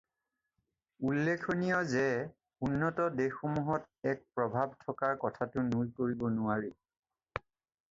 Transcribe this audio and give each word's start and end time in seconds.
উল্লেখনীয় 1.07 1.77
যে 1.97 2.05
উন্নত 2.69 3.05
দেশসমূহত 3.19 3.83
এক 4.15 4.19
প্ৰভাৱ 4.37 4.75
থকাৰ 4.87 5.21
কথাটো 5.27 5.67
নুই 5.71 5.95
কৰিব 6.01 6.27
নোৱাৰি। 6.41 6.75